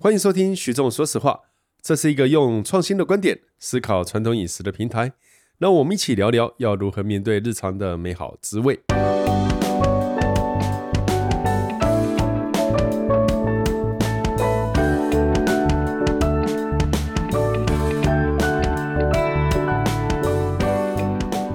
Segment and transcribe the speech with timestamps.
[0.00, 1.40] 欢迎收听徐仲说实话，
[1.82, 5.14] 这是一个用创新的观点思考传统饮食的平台。
[5.58, 8.78] 让我们一起聊聊要如何面对日常的美好滋味。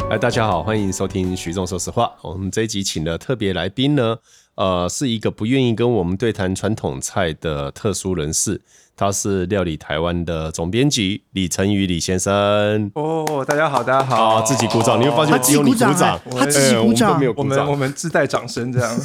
[0.09, 2.13] 哎，大家好，欢迎收听徐仲说实话。
[2.21, 4.17] 我们这一集请的特别来宾呢，
[4.55, 8.61] 呃，是一个不愿意跟我们对谈传统菜的特殊人士，
[8.95, 12.91] 他是料理台湾的总编辑李成宇李先生。
[12.93, 18.95] 哦，大家好，大家好，自己鼓掌，你会发现只有你鼓掌，他自己鼓掌，我们我们自带掌声，这样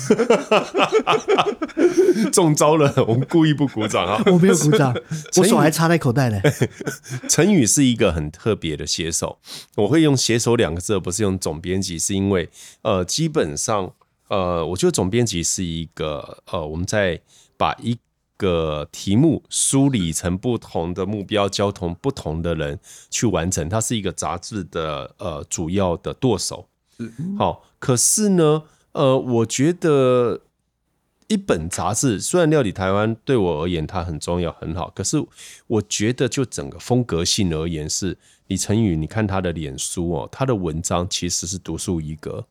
[2.30, 4.94] 中招了，我们故意不鼓掌啊，我没有鼓掌，
[5.38, 6.38] 我手还插在口袋呢。
[7.26, 9.38] 成宇是一个很特别的写手，
[9.76, 12.50] 我会用写手两个字，而不是用总编辑，是因为
[12.82, 13.92] 呃，基本上。
[14.28, 17.20] 呃，我觉得总编辑是一个呃，我们在
[17.56, 17.98] 把一
[18.36, 22.78] 个题目梳理成不同的目标，交通不同的人
[23.10, 26.68] 去完成，它是一个杂志的呃主要的舵手。
[27.38, 30.42] 好，可是呢，呃，我觉得
[31.28, 35.24] 一本杂志虽然料理台湾对我而言它很重要很好，可是
[35.66, 42.46] 我觉得就整个风格性而言，是李成宇，你看他的脸书哦，他的文章其实是独树一格。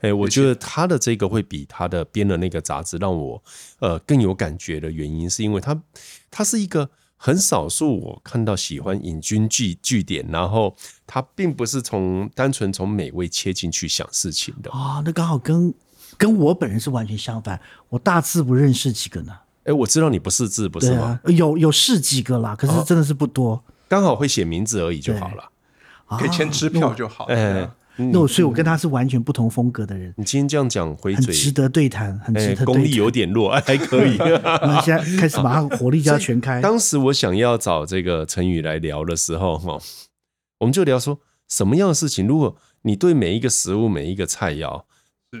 [0.00, 3.42] 哎，我觉得他的这个会比他的编的那个杂志让我
[3.80, 5.76] 呃更有感觉的原因，是因为他
[6.30, 15.02] 他是一个很少数我看到喜欢引经据据典，然后他并不是从单纯从美味切进去想事情的啊。
[15.04, 15.74] 那刚好跟
[16.16, 19.32] 跟我本人是完全相反，我大致不认识几个呢。
[19.64, 21.20] 哎，我知道你不识字不是吗？
[21.24, 25.50] 啊、有有是几个啦，可是真的是不多，哦、刚好会写名字而已就好了，
[26.16, 27.24] 可以签支票就好。
[27.24, 27.68] 哎。
[27.98, 30.14] 那我所以，我跟他是完全不同风格的人。
[30.16, 32.64] 你今天这样讲，回嘴很值得对谈，很值得对谈。
[32.64, 34.16] 功力有点弱， 还可以。
[34.62, 36.62] 那现在开始，马上火力就要全开。
[36.62, 39.78] 当时我想要找这个陈宇来聊的时候，哈，
[40.58, 42.24] 我们就聊说什么样的事情。
[42.26, 44.84] 如果你对每一个食物、每一个菜肴，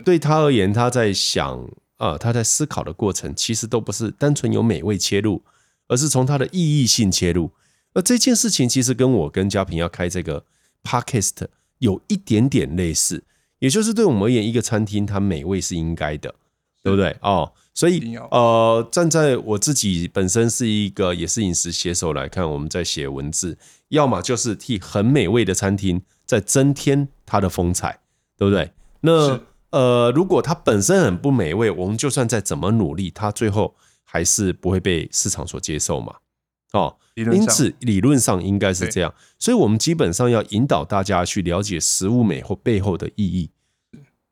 [0.04, 1.68] 对他而言，他在想
[1.98, 5.44] 啊，他在思考的过程，其实都不是单纯由美味切入，
[5.86, 7.52] 而是从他的意义性切入。
[7.94, 10.44] 而这件事情，其实跟我跟嘉平要开这个
[10.82, 11.46] podcast。
[11.78, 13.24] 有一点点类似，
[13.58, 16.34] 也就是对我们而言，一个餐厅它美味是应该的，
[16.82, 17.16] 对不对？
[17.22, 23.56] 哦，所以呃，站在我自己本身是一个也是饮食写手来看，我们在写文字，
[23.88, 28.00] 要么就是替很美味的餐厅在增添它的风采，
[28.36, 28.72] 对不对？
[29.00, 29.40] 那
[29.70, 36.14] 呃，如果它本身很不美味，我们就算再怎么努力，它最后还是不会被市场所接受嘛。
[36.72, 43.50] 哦，因此理论上应该是这样，所以我们基本上要引导大家去了解食物美或背后的意义。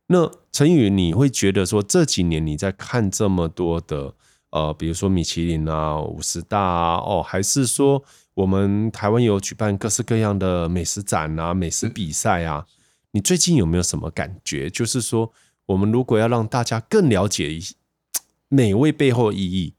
[0.08, 4.14] 那陈宇，你会觉得说这几年你在看这么多的
[4.50, 8.04] 呃，比如说米其林啊、五十大啊，哦，还是说
[8.34, 12.66] 我们台湾有举办各式各样的美食展啊、美食比赛啊？
[13.10, 14.70] 你最近有没有什么感觉？
[14.70, 15.32] 就是说，
[15.66, 17.60] 我们如果要让大家更了解一
[18.48, 19.74] 美味背后的意义，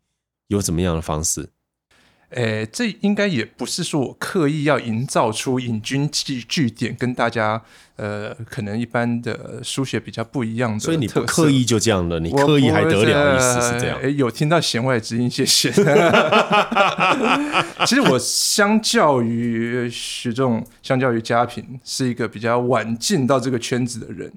[0.48, 1.52] 有怎么样的方式？
[2.32, 7.62] 诶，这应该也不是说我刻意要营造出引经据据点，跟大家
[7.96, 10.80] 呃，可能一般的书写比较不一样的。
[10.80, 13.38] 所以你不刻意就这样了，你刻意还得了？
[13.38, 13.98] 意思是这样？
[14.04, 15.72] 诶，有听到弦外之音，谢谢。
[17.86, 24.30] 其实我相较于徐仲，相较于嘉平，是一个比较晚进到这个圈子的人。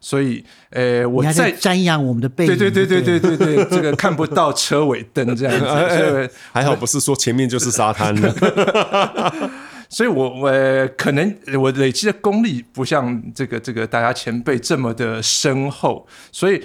[0.00, 2.56] 所以，呃，我在瞻仰我们的背影。
[2.56, 5.66] 对对对对对对对，这个 看不到车尾灯这样子，
[5.96, 9.50] 所以还好不是说前面就是沙滩了。
[9.90, 16.62] 所以我我可能我累积的功力不像这个这个大家前辈这么的深厚，所以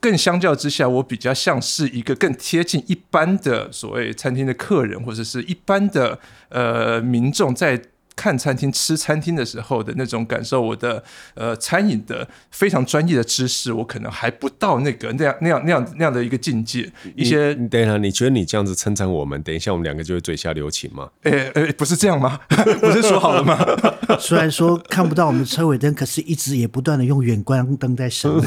[0.00, 6.18] 更相较之下，我比较像是一个更贴近一般的所谓餐厅的客人，或者是一般的
[6.50, 7.80] 呃民众在。
[8.20, 16.92] 看餐厅、吃餐厅的时候的那种感受，我的呃餐饮的非常专业的知识，我可能还不到那个那样那样那样那样的一个境界。
[17.16, 21.08] 一些，等一下，你觉得你这样子称赞我们，等一下我们两个就会嘴下留情吗？
[21.22, 22.38] 诶、欸、诶、欸，不是这样吗？
[22.82, 23.58] 不是说好了吗？
[24.20, 28.30] 虽然说看不到我们的车尾灯，可是一直也不断的用远光灯在闪。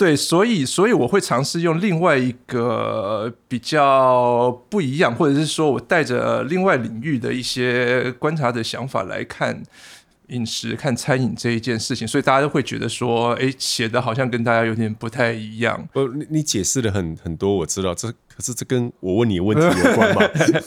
[0.00, 9.62] 对，所以所以我会尝试用另外一个比较不一样，或者是说我带着另外领域的一些观察的想法来看
[10.28, 15.86] 饮食、看餐饮这一件事情，所以大家都会觉得说，哎，写的好像跟大家有点不太一样。
[15.92, 20.22] 呃，你你解释了很很多，我知道，这可是这跟我问你的问题有关吗？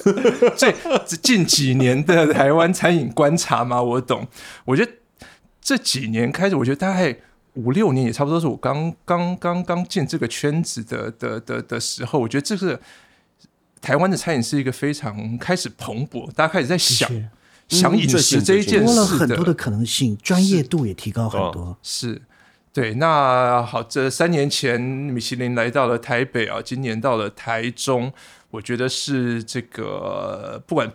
[0.55, 0.71] 这
[1.07, 3.81] 这近几年的台湾餐饮观察吗？
[3.81, 4.27] 我懂。
[4.65, 4.91] 我觉得
[5.59, 7.17] 这几年开始，我觉得大概。
[7.53, 12.79] 五六年，也差不多是我刚刚刚刚进这个圈子的的的的时候，我觉得这个
[13.81, 17.09] 台湾的餐饮是一个非常开始蓬勃，大家开始在想
[17.67, 21.77] 想饮食这一件事，多了很多的可能性，专业度也提高很多。
[21.83, 22.21] 是，
[22.71, 22.95] 对。
[22.95, 28.11] 那好，这三年前米其林来到了台北啊，今年到了台中，
[28.51, 30.91] 我觉得是这个不管。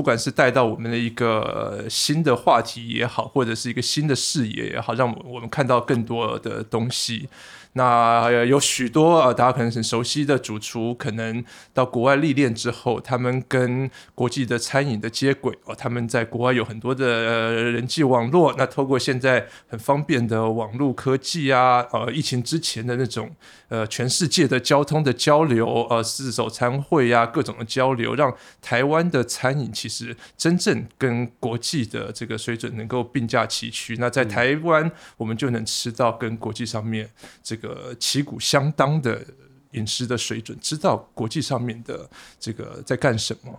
[0.00, 7.28] 不管是带到我们的一个新的话题也好，或者是一个新的视野也好，让我们看到更多的东西。
[7.74, 18.52] 那有许多啊，大家可能很熟悉的主厨，可能到国外历练之后，他们跟国际的餐饮的接轨哦，他们在国外有很多的人际网络。
[18.58, 23.30] 那透过现在很方便的网络科技啊，呃，疫情之前的那种
[23.68, 33.96] 呃，全世界的交通的交流，呃，四手餐会呀，各种的交流，让台湾的餐饮其实真正跟国际的这个水准能够并驾齐驱。
[34.00, 37.08] 那在台湾，我们就能吃到跟国际上面
[37.44, 37.59] 这个。
[37.60, 39.24] 个旗鼓相当的
[39.72, 42.10] 饮食的水准，知道国际上面的
[42.40, 43.52] 这个在干什么，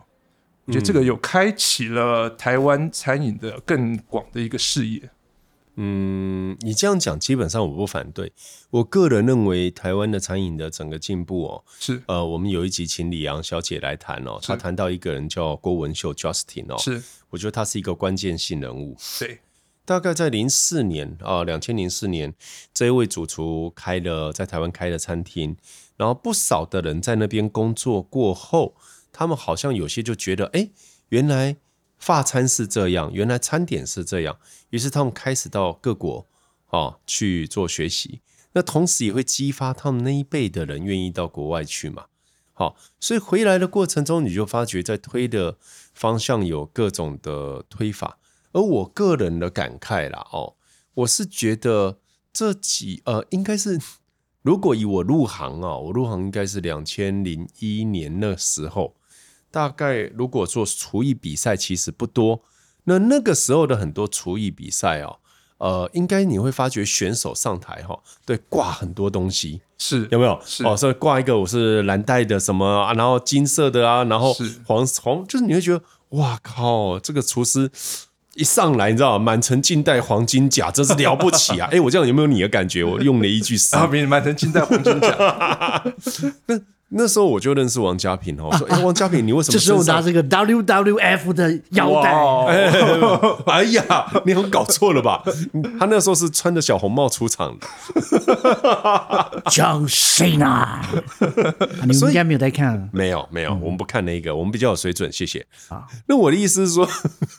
[0.65, 5.09] 我觉得这个有开启了台湾餐饮的更广的一个视野。
[5.75, 8.33] 嗯，你这样讲基本上我不反对。
[8.71, 18.97] 我个人认为台湾的餐饮的整个进步哦，是呃，我们有一集请李阳小姐来谈哦，她谈到一个人叫郭文秀 Justin 哦，是我觉得他是一个关键性人物。
[19.17, 19.39] 对。
[19.83, 22.33] 大概在零四年啊，两千零四年，
[22.73, 25.57] 这一位主厨开了在台湾开了餐厅，
[25.97, 28.75] 然后不少的人在那边工作过后，
[29.11, 30.69] 他们好像有些就觉得，哎，
[31.09, 31.57] 原来
[31.97, 34.37] 法餐是这样，原来餐点是这样，
[34.69, 36.27] 于是他们开始到各国
[36.67, 38.21] 啊去做学习，
[38.53, 42.05] 那同时也会激发他们那一辈的人愿意到国外去嘛，
[42.53, 45.57] 好，所以回来的过程中，你就发觉在推的
[45.93, 48.19] 方向有各种的推法。
[48.53, 50.55] 而我个人的感慨啦，哦，
[50.93, 51.97] 我是觉得
[52.33, 53.79] 这几呃，应该是
[54.41, 58.95] 如果以我入行啊，我入行应该是两千零一年那时候，
[59.51, 62.41] 大概如果做厨艺比赛其实不多，
[62.85, 65.19] 那那个时候的很多厨艺比赛哦，
[65.59, 70.41] 呃，应该你会发觉选手上台哈，对，挂很多东西，是有没有？
[70.43, 77.71] 是哦，所以挂一个我是蓝带的什么啊，然后金色的啊，然后黄黄，就是你会觉得哇靠，这个厨师。
[78.35, 79.25] 一上来，你知道吗？
[79.25, 81.67] 满城尽带黄金甲，真是了不起啊！
[81.71, 82.83] 哎、欸，我这样有没有你的感觉？
[82.83, 83.75] 我用了一句诗，
[84.07, 85.09] 满城尽带黄金甲。
[86.47, 86.59] 那
[86.93, 92.11] 那时候我就认识王家平哦，我说：“哎、欸，王家平，你为什么？”这时候拿这个 WWF 的腰带。
[93.47, 95.23] 哎呀，你有搞错了吧？
[95.79, 97.67] 他那时候是穿着小红帽出场的。
[99.45, 100.79] John Cena，
[101.81, 102.89] 你们应该没有在看。
[102.91, 105.45] 没有，没有，我们不看那个，我们比较有水准，谢谢。
[105.69, 106.87] 啊，那我的意思是说，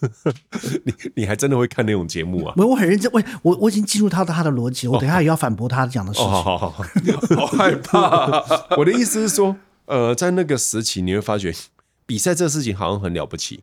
[0.85, 2.55] 你你还真的会看那种节目啊？
[2.57, 6.31] 没有，我很认真，我我我已经进入他的他的逻辑，我等下也要反驳他讲的事情。
[6.31, 8.43] 好好好，好害怕。
[8.79, 9.42] 我的意思是说，
[9.87, 11.55] 呃，在那个时期，你会发觉
[12.07, 13.61] 比赛这事情好像很了不起，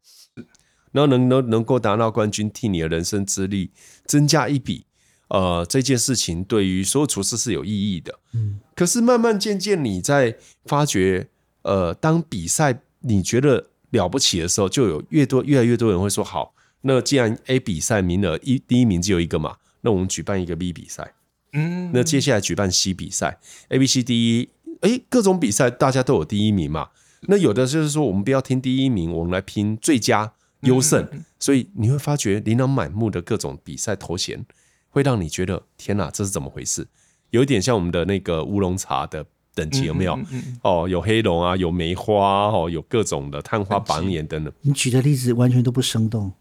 [0.91, 3.71] 然后能能能够达到冠军，替你的人生资历
[4.05, 4.85] 增加一笔。
[5.29, 8.19] 呃，这件事情对于所有厨师是有意义的。
[8.33, 10.35] 嗯，可是慢慢渐渐你在
[10.65, 11.29] 发觉，
[11.61, 21.13] 呃，当比赛你觉得了不起的时候，就有越多越来越多人会说：好，那既然 A 比赛名额一第一名只有一个嘛，那我们举办一个 B 比赛。
[21.53, 23.39] 嗯，那接下来举办 C 比赛
[23.69, 24.49] ，A、B、C、D、E，
[24.81, 26.89] 哎，各种比赛大家都有第一名嘛。
[27.23, 31.07] 那有的就是说，我们不要听第一名，我们来拼最佳优胜。
[31.37, 34.45] 所以你会发觉琳琅满目的各种比赛头衔。
[34.91, 36.87] 会让你觉得天哪，这是怎么回事？
[37.29, 40.13] 有一点像我们的那个乌龙茶的等级，有没有？
[40.15, 44.51] 嗯嗯嗯、哦，有黑龙啊，有梅花哦，有各种的探花榜眼等等。
[44.61, 46.33] 你举的例子完全都不生动，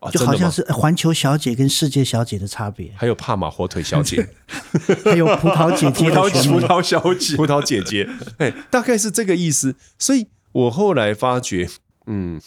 [0.00, 2.92] 哦、就好像是环球小姐跟世界小姐的差别。
[2.96, 4.28] 还有帕玛火腿小姐，
[5.04, 9.76] 还有葡萄姐姐， 葡萄葡萄小姐，葡萄姐姐， 哎，大概是这个意思。
[9.98, 11.68] 所以我后来发觉，
[12.06, 12.40] 嗯，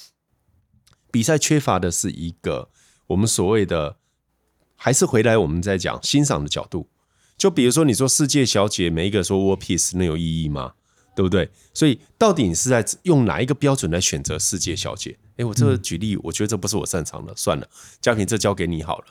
[1.11, 2.69] 比赛缺乏的是一个
[3.07, 3.97] 我们所谓的。
[4.81, 6.87] 还是回来，我们再讲欣赏的角度。
[7.37, 10.71] 就比如说，你说世界小姐，每一个说 “war piece” 那有意义吗？
[11.19, 11.49] 对不对？
[11.73, 15.17] 所以，到底你是在用哪一个标准来选择世界小姐？
[15.35, 17.67] 哎，我这个举例，我觉得这不是我擅长的，算了，
[17.99, 19.05] 嘉平，这交给你好了。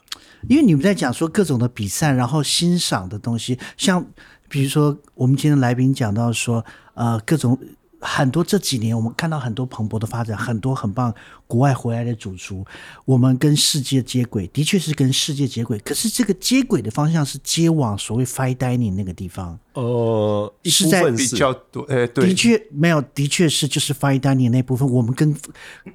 [0.49, 4.03] 因为你们在讲说各种的比赛，然后欣赏的东西，像
[4.49, 7.59] 比如说我们今天来宾讲到说，呃，各种
[8.01, 11.15] 很多这几年我们看到很多蓬勃的发展，很多很棒
[11.49, 12.65] 国外回来的主厨，
[13.05, 15.79] 我们跟世界接轨，的确是跟世界接轨。
[15.81, 19.59] 可是这个接轨的方向是接往所谓 fine dining 那个地方。
[19.73, 25.35] 呃，是在比较多，呃，对，的确没有，的确是就是 fine dining 那部分，我们跟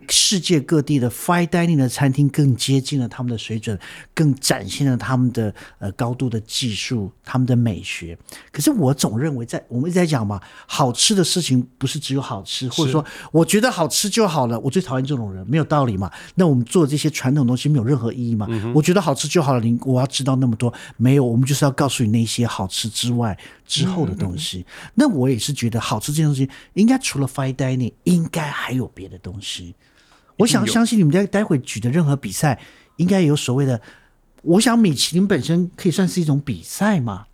[0.10, 3.78] 世界各地的 fine dining 的餐厅更接近了他们的水准，
[4.16, 8.18] 更展现了他们的呃高度的技术，他们的美学。
[8.52, 14.58] 可是我总认为在，在我们一直在讲嘛，好吃的事情不是只有好吃，或者说我觉得好吃就好了。
[14.62, 16.12] 我最讨厌这种人，没有道理嘛。
[16.36, 18.48] 那我们做这些传统东西没有任何意义嘛？
[18.50, 21.26] 嗯、我觉得好吃就好了，你我要知道那么多没有？
[21.26, 23.38] 我们就是要告诉你那些好吃之外。
[23.66, 29.74] 之后的东西，嗯、那我也是觉得好吃这件事情，应该除了 fine dining，应该还有别的东西。
[30.38, 32.60] 我想相信你们在待会举的任何比赛，
[32.98, 33.82] 应该有所谓的。
[34.44, 37.26] 我想米其林本身可以算是一种比赛嘛，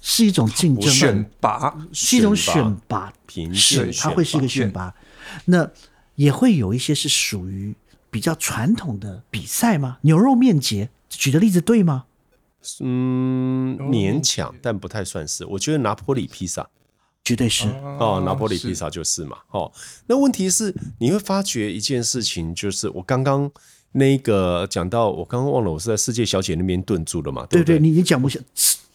[0.00, 4.92] 是一种竞争选拔，是一种选拔评选，它会是一个选拔。
[5.44, 5.70] 那
[6.16, 7.74] 也会有一些是属于
[8.10, 9.98] 比较传统的比赛吗？
[10.02, 12.04] 牛肉面节举的例子对吗？
[12.80, 15.44] 嗯，勉强，但不太算是。
[15.44, 16.66] 我觉得拿坡里披萨
[17.22, 17.68] 绝对是
[17.98, 19.36] 哦，拿坡里披萨就是嘛。
[19.50, 19.70] 哦，
[20.06, 23.50] 那问题是你会发觉一件事情，就是我刚刚
[23.92, 27.44] 那个讲到，我刚刚忘了，我是在世界小姐那边顿住了嘛？
[27.46, 27.76] 对不对？
[27.76, 28.40] 对对，你你讲不下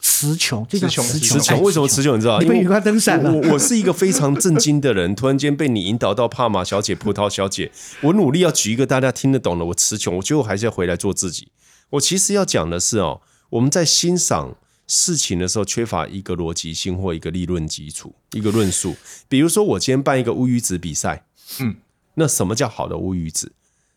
[0.10, 1.40] 词词穷，这叫词穷。
[1.40, 2.18] 词穷为什么词穷？
[2.18, 2.42] 你知道？
[2.42, 3.32] 因为你登山了。
[3.32, 11.50] 我我是一个非常震惊的人，突然间被你引导到帕玛小姐、葡萄小姐，我努力要举一个大家听得懂的，我词穷，我觉得我还是要回来做自己。
[11.92, 13.22] 我其实要讲的是哦。
[13.52, 14.56] 我们在欣赏
[14.88, 18.96] 事情的时候，缺乏一个逻辑性或一个立论基础，一个论述。
[19.28, 21.26] 比如说，我今天办一个乌鱼子比赛，
[21.60, 21.78] 嗯，
[22.16, 23.54] 那什么叫好的乌鱼子？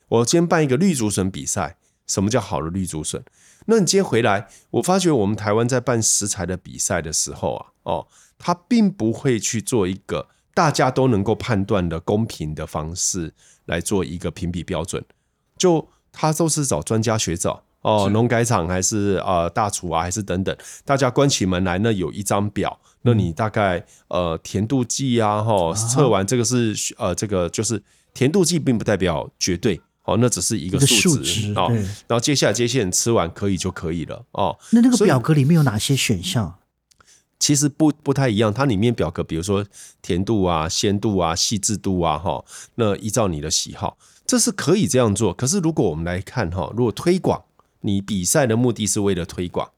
[0.09, 1.77] 我今天办一个绿竹笋比赛，
[2.07, 3.23] 什么叫好的绿竹笋？
[3.67, 8.07] 那你今天回来，我发觉我们台湾在办食材的比赛的时候啊，哦，
[8.39, 13.35] 他并不会去做一个大家都能够判断的公平的方式
[13.67, 15.05] 来做一个评比标准，
[15.57, 17.63] 就他都是找专家学者。
[17.83, 27.83] 哦，农改场还是呃大厨啊，还是等等，大家关起门来，呢有一张表，那你大概呃甜度计啊，哈，测完这个是呃这个就是
[28.15, 31.69] 甜度计，并不代表绝对，哦，那只是一个数值哦。
[32.07, 34.59] 然后接下来这些人吃完可以就可以了哦。
[34.71, 36.59] 那那个表格里面有哪些选项？
[37.39, 39.67] 其实不不太一样，它里面表格比如说
[40.01, 42.45] 甜度啊、鲜度啊、细致度啊，哈，
[42.77, 45.33] 那依照你的喜好，这是可以这样做。
[45.33, 47.45] 可是如果我们来看哈，如果推广。
[47.85, 49.73] 你比赛的目的是为了推广，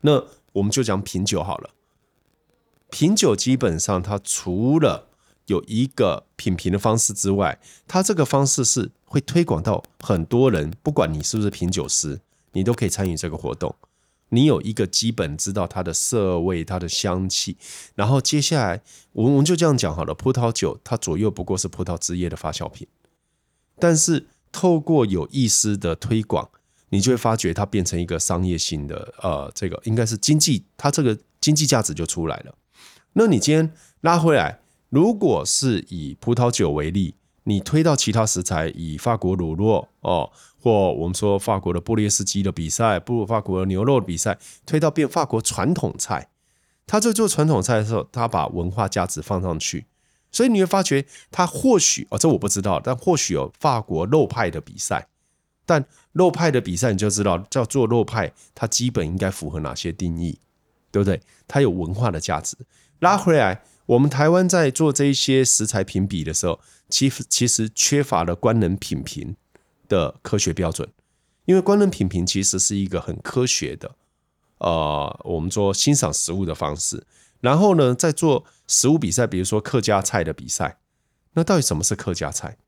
[0.00, 1.68] 那我们就讲品酒好了。
[2.88, 5.09] 品酒基本上它除了
[5.50, 12.20] 有一个品评的方式之外，它这个方式是会推广到很多人，不管你是不是品酒师，
[12.52, 13.74] 你都可以参与这个活动。
[14.30, 17.56] 你有一个基本知道它的色味、它的香气，
[17.96, 18.80] 然后接下来
[19.12, 20.14] 我们就这样讲好了。
[20.14, 22.86] 葡萄酒它左右不过是葡萄汁液的发酵品，
[23.78, 26.48] 但是透过有意思的推广。
[26.92, 32.52] 你就会发觉它变成一个商业性的，呃，这个应该是经济，它这个经济价值就出来了。
[33.12, 34.58] 那你今天拉回来，
[34.90, 40.30] 如果是以葡萄酒为例，你推到其他食材，以法国乳酪哦，
[40.60, 46.28] 或我们说法国的布列斯基的比赛，不如法国的牛肉的比赛，推到变法国传统菜，
[46.86, 49.86] 他在做传统菜的时候，他把文化价值放上去，
[50.32, 55.06] 所以你会发觉，他或许哦，这我不知道，但或许有法国肉派的比赛。
[55.64, 60.40] 但肉派的比赛你就知道，叫做肉派，它基本应该符合哪些定义，
[60.90, 61.20] 对不对？
[61.46, 62.56] 它有文化的价值。
[62.98, 69.36] 拉回来， 我们台湾在做这一些食材评比的时候，其实其实缺乏了官能品评
[69.88, 70.88] 的科学标准，
[71.44, 73.96] 因为官能品评其实是一个很科学的，
[74.58, 77.06] 呃，我们说欣赏食物的方式。
[77.40, 80.78] 然后呢，在做食物比赛，比如说客家菜的比赛，
[81.32, 82.58] 那到底什么是客家菜？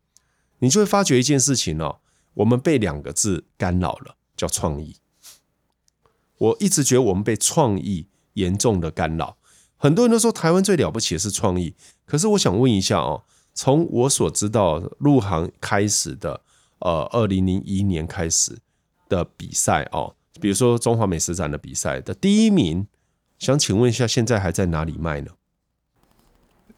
[0.60, 1.98] 你就会发觉一件事情哦。
[2.34, 4.96] 我们被两个字干扰了，叫创意。
[6.38, 9.36] 我一直觉得我们被创意严重的干扰。
[9.82, 11.74] 很多人都说台湾最了不起的是创意，
[12.06, 16.40] 可是我想问一下哦，从我所知道入行开始的，
[16.78, 18.58] 呃，二零零一年开始
[19.08, 22.86] 的比赛哦，比如说中华美食展的比赛的第一名，
[23.40, 25.32] 想请问一下，现在还在哪里卖呢？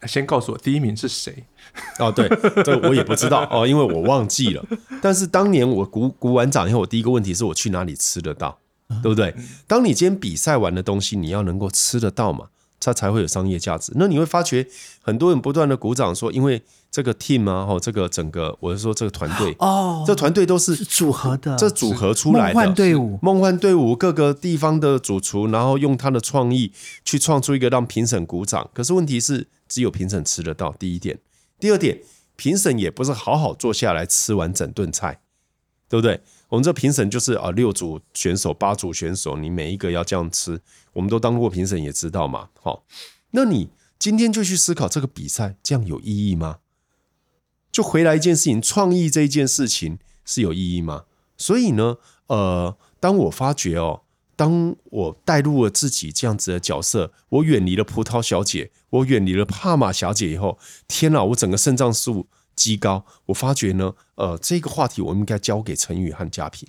[0.07, 1.45] 先告诉我第一名是谁？
[1.99, 2.27] 哦，对，
[2.63, 4.65] 这我也不知道哦，因为我忘记了。
[4.99, 8.57] 但是当年我鼓鼓完掌以后，我第一个问题是我去哪里吃得到，
[9.03, 9.35] 对不对？
[9.67, 13.91] 当你今天比赛完的东西，你要能够吃得到嘛，它才会有商业价值。
[13.95, 14.67] 那你会发觉
[15.01, 26.71] 很多人不断的鼓掌说，因为这个 team 啊，哦，这个整个我是说这个团队哦，这团队都是组合的，这组合出来的梦幻队伍，梦幻队伍各个地方的主厨，然后用他的创意
[27.03, 28.69] 去创出一个让评审鼓掌。
[28.73, 29.47] 可是问题是。
[29.67, 30.71] 只有评审吃得到。
[30.77, 31.17] 第一点，
[31.59, 31.99] 第二点，
[32.35, 35.21] 评审也不是好好坐下来吃完整顿菜，
[35.95, 36.21] 对不对？
[36.49, 40.59] 我们这评审就是啊，六组选手、八组选手，你每一个要这样吃，
[40.93, 42.49] 我们都当过评审，也知道嘛。
[42.61, 42.83] 好，
[43.31, 46.57] 那你今天就去思考这个比赛，这样有意义吗？
[47.71, 51.05] 就回来一件事情，创意这一件事情是有意义吗？
[51.37, 51.97] 所以呢，
[52.27, 54.01] 呃，当我发觉哦，
[54.35, 63.05] 当我带入了自己这样子的角色，我远离了葡萄小姐，我远离了帕玛小姐以后，天哪，我整个肾脏素极高。
[63.25, 66.67] 我发觉呢，呃，这个话题我们应该交给陈宇和嘉平。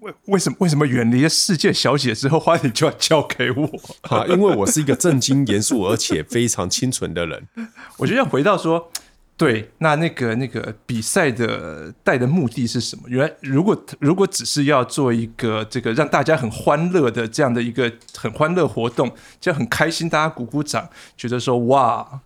[0.00, 3.70] 为为什么为什么远离了世界小姐之后，话题就要交给我？
[4.14, 7.48] 啊，因为我是一个正经严肃而且非常清纯的人。
[7.98, 8.90] 我觉得要回到说。
[9.36, 13.02] 对，那那个那个比赛的带的目的是什么？
[13.08, 22.20] 原来如果如果只是要做一个这个让大家很欢乐的这样的一个很欢乐活动，这样很开心，大家鼓鼓掌，觉得说哇，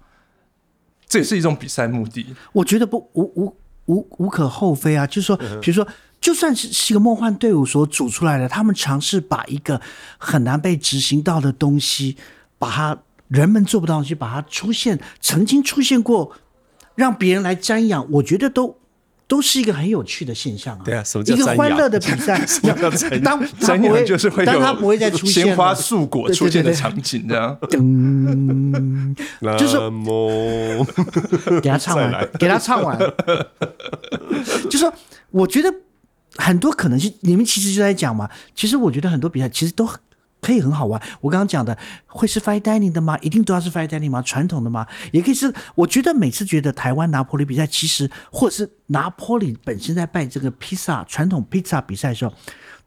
[1.08, 2.26] 这也是一种比赛目的。
[2.52, 5.86] 我觉得不无无无无可厚非啊，就是说，比如说，
[6.20, 9.80] 就算是是一个梦幻队伍所组出来的，他们尝试把一个
[10.18, 12.16] 很难被执行到的东西，
[12.58, 12.98] 把它
[13.28, 16.36] 人们做不到的东西，把它出现，曾经出现过。
[16.94, 18.76] 让别人来瞻仰，我觉得都
[19.28, 20.80] 都是一个很有趣的现象啊。
[20.84, 22.38] 对啊，什么叫一个欢乐的比赛？
[23.22, 27.56] 当瞻仰就是会有，当他不会再出现鲜花素果出现的场景，这样。
[27.60, 29.14] 噔，
[29.58, 29.78] 就是
[31.60, 32.98] 给他唱完，给他唱完。
[34.64, 34.92] 就是说，
[35.30, 35.72] 我觉得
[36.36, 38.30] 很多可能性，你们其实就在讲嘛。
[38.54, 40.00] 其实我觉得很多比赛其实都很。
[40.40, 41.00] 可以很好玩。
[41.20, 41.76] 我刚刚讲的
[42.06, 43.18] 会是 fine dining 的吗？
[43.20, 44.22] 一定都要是 fine dining 吗？
[44.22, 44.86] 传统的吗？
[45.12, 45.52] 也可以是。
[45.74, 52.32] 我觉得每次觉得台湾拿破里比赛，其实或者是拿破里本身在办这个披萨传统披萨比赛的时候，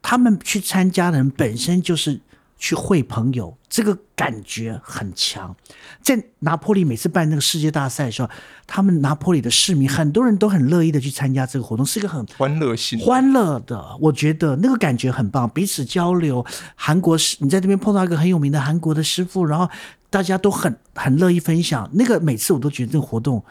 [0.00, 2.20] 他们去参加的人本身就是。
[2.62, 5.52] 去会朋友，这个感觉很强。
[6.00, 8.30] 在拿破里每次办那个世界大赛的时候，
[8.68, 13.84] 他们拿破里的市民很多人都很乐意的去参加这个活动，是一个很欢乐性、欢乐的。
[14.00, 16.46] 我觉得那个感觉很棒，彼此交流。
[16.76, 19.68] 韩国师，你在这边碰到一个很有名的韩国的师傅，然后
[20.08, 21.90] 大家都很很乐意分享。
[21.94, 23.42] 那个每次我都觉得这个活动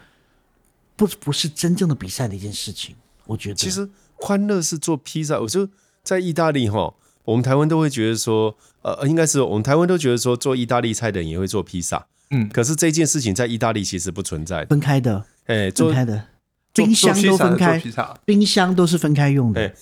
[0.96, 2.96] 不不是真正的比赛的一件事情。
[3.26, 5.68] 我觉得其实欢乐是做披萨，我就
[6.02, 6.94] 在意大利哈。
[7.24, 16.28] 我们台湾都会觉得说，呃，应该是我们台湾都觉得说，做意大利菜的人也会做披萨，嗯，可是这件事情在意大利其实不存在的，分开的，哎、欸，分开的，
[16.72, 17.82] 冰箱都分开，
[18.24, 19.60] 冰箱都是分开用的。
[19.60, 19.74] 欸、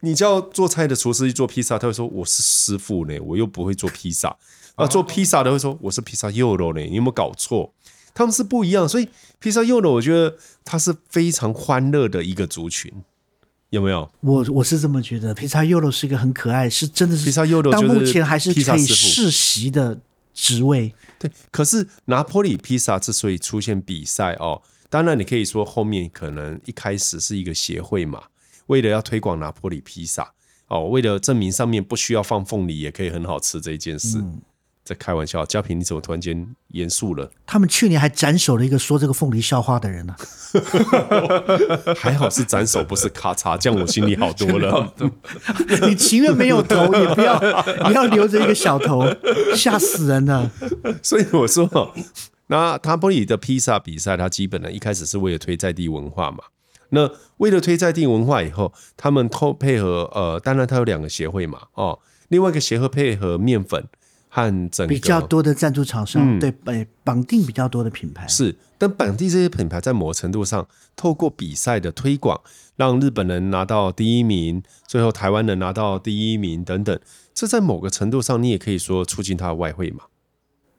[0.00, 4.36] 你叫做菜的厨师去做披萨，他会说我是师傅呢，我又不会做披萨。
[4.76, 7.72] 啊，做披萨的会说我是披萨幼肉呢，你有没有搞错？
[8.14, 12.92] 他们是不一样，所以披萨幼肉，我觉得它是非常欢乐的一个族群。
[13.70, 14.08] 有没有？
[14.20, 19.98] 我我是这么觉得，披萨优柔是一个很可爱，是真的是披萨优柔，到目前还是可以世袭的
[20.34, 20.92] 职位。
[21.18, 28.22] 对，可是拿坡里披萨之所以出现比赛哦，当然你可以说后面可能一开始是一个协会嘛，
[28.66, 30.32] 为了要推广拿坡里披萨
[30.68, 34.18] 哦，为了证明上面不需要放凤梨也可以很好吃这一件事。
[34.18, 34.40] 嗯
[34.90, 37.30] 在开玩笑，嘉平，你怎么突然间严肃了？
[37.46, 40.18] 他们去年还斩首了一个说这个凤梨笑话的人呢、啊。
[41.94, 44.92] 还好是斩首，不是咔嚓，这样我心里好多了。
[45.86, 47.40] 你情愿没有头，也不要，
[47.86, 49.04] 你要留着一个小头，
[49.54, 50.50] 吓死人了。
[51.04, 51.94] 所以我说，
[52.48, 56.38] 那塔布里的披萨比赛，它基本呢一开始是为了推在地文化嘛。
[56.88, 63.86] 那为了推在地文化以后，他们偷配合呃，当然它有两个协会嘛，哦，另外一个协会配合面粉。
[64.30, 72.40] 和整个比较多的赞助厂商，嗯、对，绑绑定比较多的品牌是，但绑定这些品牌在某程度上，透过比赛的推广，
[72.76, 76.98] 让日本人拿到第一名，最后台湾人拿到第一名等等，
[77.34, 80.04] 这在某个程度上，你也可以说促进它的外汇嘛。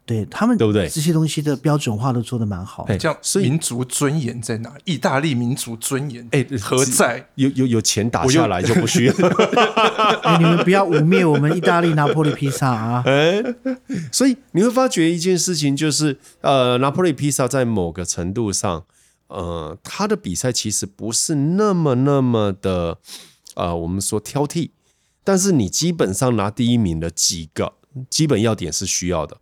[0.06, 0.90] 对他们，对不对？
[0.90, 2.86] 这些东西的标准化都做得蛮好。
[3.00, 4.74] 这样，民族尊严在哪？
[4.84, 7.30] 意大利民族尊严，哎，何在？
[7.36, 9.14] 有有有钱打下来就不需要。
[10.24, 13.04] 哎，你们不要污蔑我们意大利拿破里披萨啊！
[13.06, 13.42] 哎，
[14.12, 18.84] 所以你会发觉一件事情，就是呃，拿破里披萨在某个程度上，
[19.28, 22.98] 呃，他的比赛其实不是那么那么的
[23.56, 24.72] 呃，我们说挑剔，
[25.24, 27.76] 但是你基本上拿第一名的几个
[28.10, 29.38] 基本要点是需要的。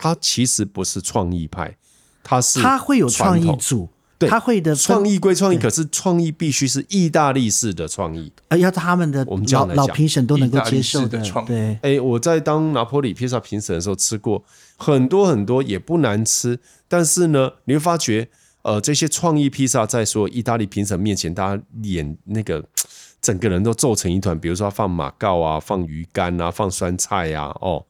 [0.00, 1.76] 他其实不是创意派，
[2.22, 11.20] 他是他会有创意组，对，他会的创意归创意，可是创意必须是意大利式的创意，而要他们的我们老老评审都能够接受的。
[11.46, 14.42] 对，哎，我在当拿坡里披萨评审的时候吃过
[14.76, 16.58] 很多很多，也不难吃。
[16.88, 18.28] 但是呢，你会发觉，
[18.62, 22.64] 呃，这些创意披萨在所有意大利评审面前，大家脸那个
[23.20, 24.38] 整个人都皱成一团。
[24.38, 27.84] 比如说放马告啊，放鱼干啊，放酸菜啊，哦，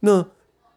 [0.00, 0.26] 那。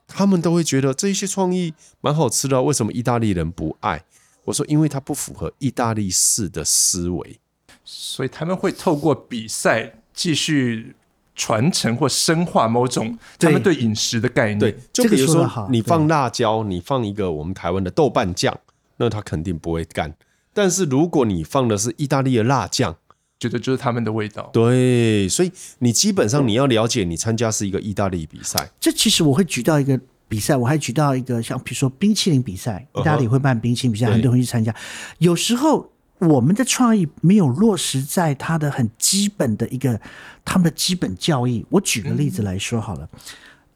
[0.08, 4.04] 他们都会觉得这些创意蛮好吃的，为什么意大利人不爱？
[4.46, 7.40] 我说，因为它不符合意大利式的思维，
[7.84, 10.96] 所以他们会透过比赛继续
[11.36, 14.60] 传承或深化某种他们对饮食的概念。
[14.60, 18.56] 对，就比如说你放辣椒，你放一个我们台湾的豆瓣酱，
[18.98, 20.16] 那他肯定不会干。
[20.54, 22.96] 但是如果你放的是意大利的辣酱，
[23.40, 24.50] 觉得就是他们的味道。
[24.54, 28.72] 对，所以你基本上你要了解，你参加是一个意大利比赛。
[28.80, 34.74] 这其实我会举到一个比赛，我还举到一个像比如说冰淇淋比赛，意大利会办冰淇淋比赛，很多人会去参加。
[35.18, 40.00] 有时候我们的创意没有落实在它的很基本的一个
[40.46, 41.66] 他们的基本教义。
[41.70, 43.10] 我举个例子来说好了，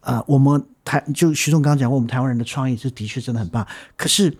[0.00, 3.66] 呃，我们台就徐总刚刚讲过，我们台湾人的创意是的确真的很棒。
[3.96, 4.34] 可是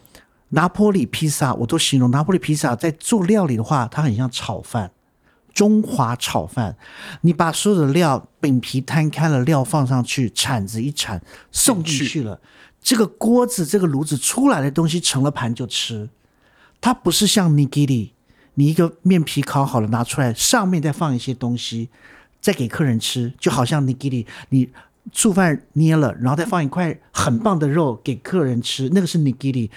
[0.49, 4.91] 拿坡里披萨，我都形容拿坡里披萨在做料理的话，它很像炒饭。
[5.53, 6.77] 中华炒饭，
[7.23, 12.41] 你把所有的料饼皮摊开了，料放上去，铲子一铲送进去了，
[12.81, 16.09] 这个锅子这个炉子出来的东西盛了盘就吃。
[16.81, 18.15] 它不是像尼基里，
[18.55, 21.91] 你一个面皮烤好了拿出来，上面再放一些东西，
[22.41, 24.71] 再给客人吃，就好像尼基里，你
[25.13, 29.71] 醋饭捏了，然后再放一块很棒的肉给客人吃，那个是尼基里。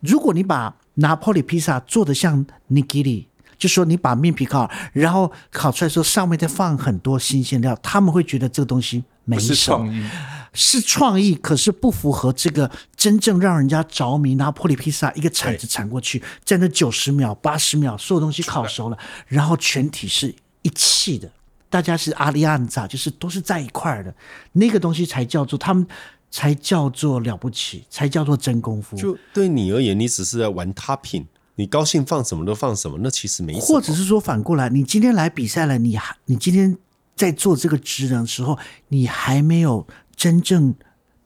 [0.00, 3.28] 如果你把拿破里披萨做的像尼基里。
[3.62, 10.08] 就说你把面皮烤，然后烤出来之后上面再放很多新鲜料，他们会觉得这个东西没什么，是创意，
[10.52, 14.34] 是创意，可是不符合这个真正让人家着迷。
[14.34, 18.98] 拿坡里披萨一个铲子铲过去，在那九十秒、八十秒，所有东西烤熟了，
[19.28, 21.30] 然后全体是一气的，
[21.70, 24.12] 大家是阿里安扎，就是都是在一块的，
[24.54, 25.86] 那个东西才叫做他们
[26.32, 28.96] 才叫做了不起，才叫做真功夫。
[28.96, 31.26] 就对你而言，你只是在玩 topping。
[31.62, 33.64] 你高兴放什么都放什么，那其实没什么。
[33.66, 36.76] 或者是说反过来，你今天来比赛了，你还你今天
[37.14, 40.74] 在做这个职能的时候，你还没有真正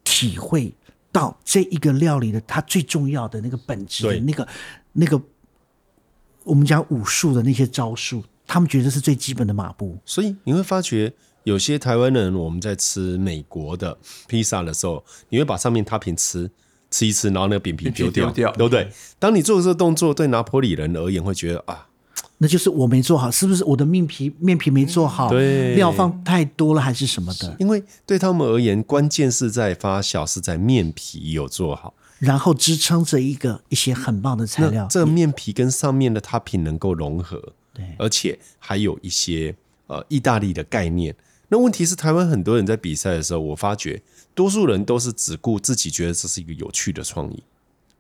[0.05, 0.75] 体会
[1.11, 4.46] 到这一个料理的它最重要的那个本质的那个
[4.92, 5.18] 那个
[6.44, 9.96] 我们讲武术的那些招数，他们觉得是最基本的马步。
[10.05, 11.11] 所以你会发觉，
[11.44, 13.96] 有些台湾人我们在吃美国的
[14.29, 16.51] 披萨的时候，你会把上面踏平吃。
[16.90, 18.88] 吃一吃，然后那个饼皮丢掉，丢掉，对不对？
[19.18, 21.88] 当你做这个动作，对拿坡里人而言会觉得啊，
[22.38, 25.29] 那就是我没做好，是不是我的面皮面皮没做好？
[25.31, 27.57] 对，料放太多了还是什么的？
[27.59, 34.87] 因为对他们而言，关键是在发酵，是在面皮有做好，然后支撑着一个一些很棒的材料。
[34.90, 39.55] 这个面皮跟上面的 topping 能够融合，对，而且还有一些
[39.87, 41.14] 呃意大利的概念。
[41.49, 44.03] 那问题是，台湾很多人在比赛的时候，我发觉。
[44.37, 47.42] 多数人都是只顾自己，觉得这是一个有趣的创意，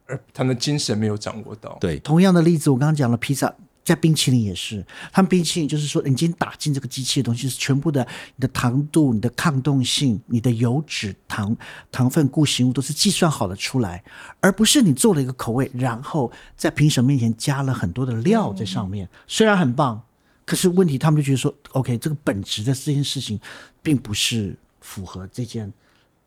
[0.04, 1.78] 而他们的精神没有掌握到。
[1.80, 3.50] 对，同样的例子，我刚刚讲了披萨，
[3.82, 11.56] 在冰淇淋也是，他们冰淇淋就是说，你今天打进这个机器的东西是全部的，你的糖度、你的抗冻性、你的油脂、糖、
[11.90, 14.04] 糖分、固形物都是计算好的出来，
[14.40, 20.02] 而不是你做了一个口味，然后在评审面前加了很多的料在上面，嗯、虽然很棒，
[20.44, 23.40] 可是问题他们就觉得说，OK，这个本质的这件事情，
[23.82, 25.72] 并不是符合这件。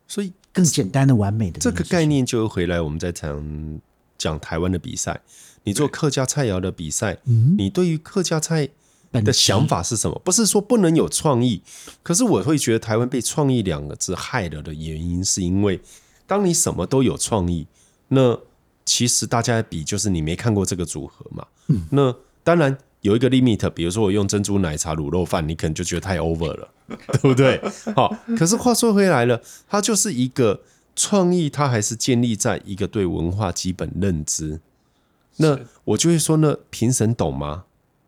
[0.09, 3.79] 所以更简单的、完美的这个概念就回来，我们在讲
[4.17, 5.21] 讲台湾的比赛。
[5.63, 7.19] 你做客家菜肴的比赛，
[7.57, 8.67] 你对于客家菜
[9.11, 10.19] 的想法是什么？
[10.25, 11.61] 不是说不能有创意，
[12.01, 15.79] 可是我会觉得台湾被“创意”两个字害了的原因，是因为
[16.25, 17.67] 当你什么都有创意，
[18.07, 18.39] 那
[18.85, 21.45] 其实大家比就是你没看过这个组合嘛。
[21.91, 22.75] 那当然。
[23.01, 27.61] 有一个 limit，比如说我用珍珠奶茶卤肉饭，你可能就觉得太 over 了， 对不对？
[27.95, 30.61] 好，可是话说回来了，它就是一个
[30.95, 34.59] 创意，它还是建立在一个对文化基本认知。
[35.37, 37.63] 那我就会说，呢评审懂吗？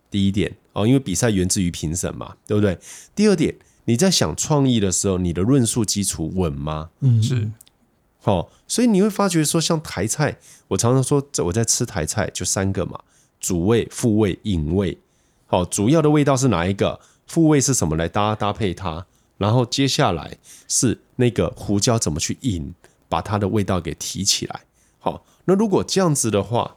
[0.10, 2.77] 第一点哦，因为比赛源自于评审嘛，对不对？
[3.15, 6.89] 第二点，你在想创意的时候，你的论述基础稳吗？
[6.99, 7.49] 嗯，是。
[8.19, 12.99] 好，所以你会发觉说，像台菜，我常常说，我在吃台菜就三个嘛。
[13.41, 14.97] 主味、副味、引味，
[15.47, 17.01] 好，主要的味道是哪一个？
[17.25, 19.06] 副味是什么来搭搭配它？
[19.38, 22.73] 然后接下来是那个胡椒怎么去引，
[23.10, 24.62] 把它的味道给提起来。
[24.99, 26.75] 好，那如果这样子的话，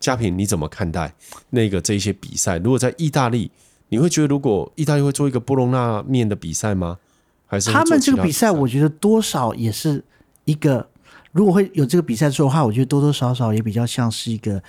[0.00, 1.14] 嘉平你怎么看待
[1.50, 2.56] 那个这些比赛？
[2.58, 3.50] 如果在意大利，
[3.90, 6.98] 你会觉得如果意大利会做一个波隆纳面的比赛吗？
[7.46, 10.02] 还是他，他们这个比赛，我觉得多少也是
[10.46, 10.88] 一个，
[11.32, 14.62] 如果会有这个比赛做的话，我觉得多多少少也比较像是一个。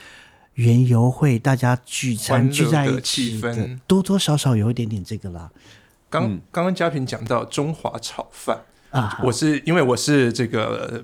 [0.57, 5.49] 园游会，大家聚餐聚在一起的，多多少少有一点点这个啦。
[6.09, 11.03] 刚刚刚嘉平讲到中华炒饭啊，我是因为我是这个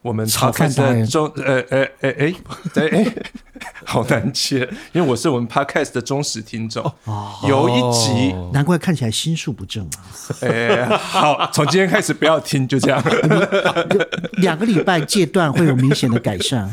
[0.00, 2.34] 我们炒饭的中呃呃呃哎
[2.72, 3.14] 对哎，
[3.86, 6.82] 好难接，因为我是我们 podcast 的忠实听众。
[7.04, 9.98] 哦，有一集难怪看起来心术不正啊。
[10.42, 13.02] 哎，好，从今天开始不要听，就这样。
[14.38, 16.68] 两个礼拜戒断会有明显的改善。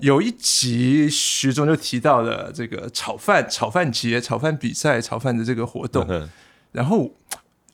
[0.00, 6.28] 有一集徐总就提到了这个炒饭、炒饭节、炒饭比赛、炒饭的这个活动，嗯、
[6.72, 7.10] 然后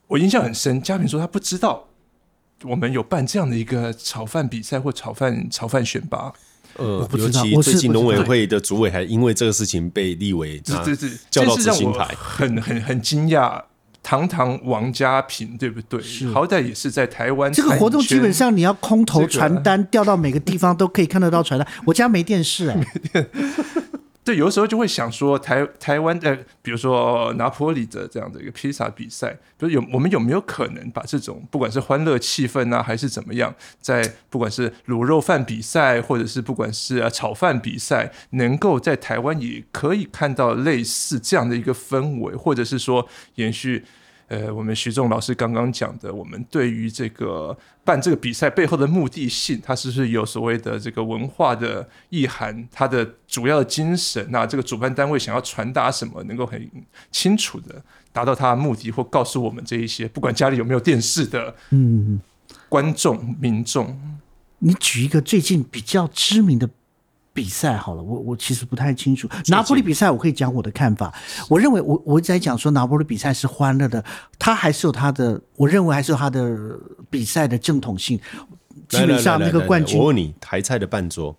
[0.07, 0.81] 我印象很深。
[0.81, 1.87] 嘉平说他不知道
[2.63, 6.33] 我们有办这样的一个炒饭比赛或炒饭炒饭选拔。
[6.77, 13.61] 呃，我不知道，尤其最近农委会的主委还因为这个事情被立为，这这这叫到执行台，很很很惊讶。
[14.03, 16.01] 堂堂王家平，对不对？
[16.01, 17.51] 是，好歹也是在台湾。
[17.51, 21.67] 这个活动基本上你要空投传单，掉到每个地方都可以看得到传单。
[21.83, 22.87] 我家没电视哎。
[24.27, 43.85] 对，有时候就会想说，台台湾的，比如说拿坡里的这样的一个披萨比赛，就是有我们有没有可能把这种不管是欢乐气氛啊，还是怎么样，在不管是卤肉饭比赛，或者是不管是炒饭比赛，能够在台湾也可以看到类似这样的一个氛围，或者是说延续。
[44.27, 52.67] 呃，我们徐仲老师刚刚讲的，我们对于这个办这个比赛背后的目的性，它是不是有所谓的这个文化的意涵？
[52.71, 56.69] 它的主要的精神，那这个主办单位想要传达什么，能够很
[57.09, 62.19] 清楚的达到它的目的，或告诉我们这一些，不管家里有没有电视的，嗯，
[62.67, 63.97] 观众民众，
[64.59, 66.69] 你举一个最近比较知名的。
[67.37, 71.13] 比赛好了，我我其实不太清楚拿破里比赛，我可以讲我的看法。
[71.47, 74.03] 我认为我我在讲说拿破里比赛是欢乐的，
[74.39, 76.79] 它还是有它的，我认为还是有它的
[77.11, 78.19] 比赛的正统性。
[78.89, 81.37] 基本上那个冠军，我问你，台菜的半桌，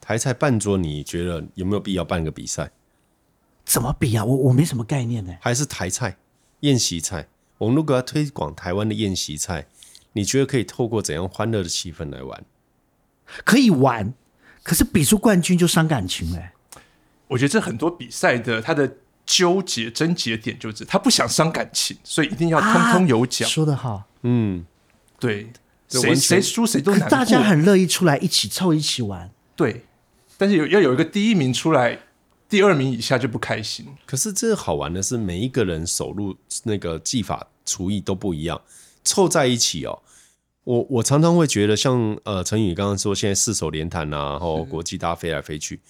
[0.00, 2.72] 台菜半桌，你觉得有没有必要办个比赛？
[3.64, 4.24] 怎么比啊？
[4.24, 5.32] 我我没什么概念呢。
[5.40, 6.16] 还是台菜
[6.60, 7.28] 宴席菜？
[7.58, 9.68] 我们如果要推广台湾的宴席菜，
[10.14, 12.44] 你觉得可以透过怎样欢乐的气氛来玩？
[13.44, 14.12] 可以玩。
[14.66, 16.50] 可是比出冠军就伤感情嘞，
[17.28, 23.48] 我觉得这很多比赛的他的纠结症结点就是他不想伤感情，所以一定要通通有奖。
[23.48, 24.66] 说得好，嗯，
[25.20, 25.52] 对，
[25.88, 29.30] 谁谁输谁都难过，大家很乐意出来一起凑一起玩。
[29.54, 29.84] 对，
[30.36, 32.00] 但是有要有一个第一名出来，
[32.48, 33.86] 第二名以下就不开心。
[34.04, 38.60] 可是这好玩的是，每一个人手入那个技法厨艺都不一样，
[39.04, 40.02] 凑在一起哦。
[40.66, 45.80] 我我常常会觉得像，像呃陈宇刚刚说，现在四手联弹啊，然后国际大家飞来飞去，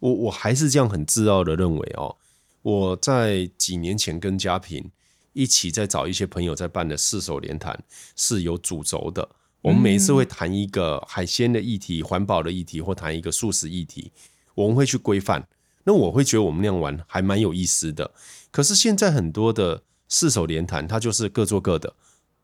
[0.00, 2.16] 我我还是这样很自傲的认为哦，
[2.62, 4.90] 我在几年前跟嘉平
[5.34, 7.84] 一起在找一些朋友在办的四手联弹
[8.16, 9.28] 是有主轴的，
[9.62, 14.10] 我们每一次会谈一个海鲜的议题、环保的议题，或谈一个素食议题，
[14.56, 15.46] 我们会去规范。
[15.84, 18.10] 那我会觉得我们那样玩还蛮有意思的。
[18.50, 21.94] 可是现在很多的四手联弹，它就是各做各的。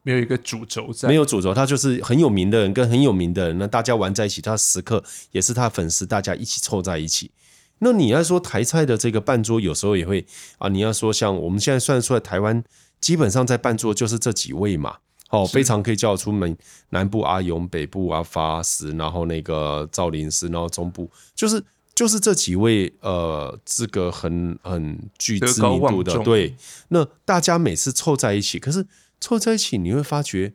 [0.02, 7.30] 没有一个主轴在，没有主轴，他就是很有名的人跟很有名的人，那大家玩在一起，他时刻也是他粉丝，大家一起凑在一起。
[7.80, 10.26] 那你要说台菜的这个半桌，有时候也会
[10.58, 12.64] 啊，你要说像我们现在算出来，台湾
[12.98, 14.96] 基本上在半桌就是这几位嘛，
[15.28, 16.56] 哦，非常可以叫出门
[16.88, 21.62] 南部阿勇，北部阿发斯，然后那个赵林师，然后中部就是
[21.94, 26.54] 就是这几位，呃，这个很很具知名度的，对。
[26.88, 28.86] 那大家每次凑在一起，可是。
[29.20, 30.54] 凑在一起，你会发觉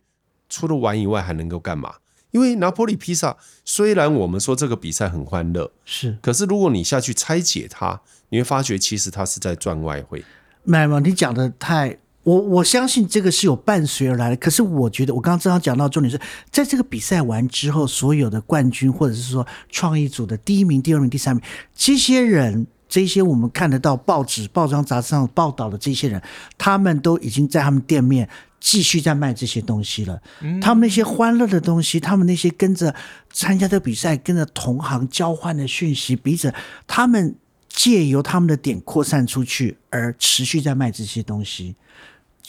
[0.49, 1.95] 除了玩以外还能够干嘛？
[2.31, 10.25] 因为拿破里披萨虽然我们说这个比赛很欢乐，是，可是如果你下去拆解它，你会发觉其实它是在赚外汇。
[10.63, 14.35] 没有，你讲的太我我相信这个是有伴随而来的。
[14.35, 16.19] 可是我觉得我刚刚正好讲到重点是
[16.51, 22.67] 在这个比赛完之后，所有的冠军或者是说创意组的第一名、第二名、第三名这些人。
[22.87, 26.21] 这些我们看得到报纸、报章、杂志上报道的这些人，
[26.57, 30.21] 他们都已经在他们店面继续在卖这些东西了。
[30.61, 32.93] 他们那些欢乐的东西，他们那些跟着
[33.31, 36.53] 参加的比赛、跟着同行交换的讯息，彼此
[36.85, 37.35] 他们
[37.67, 41.75] 借由他们的点扩散出去，而持续在卖这些东西。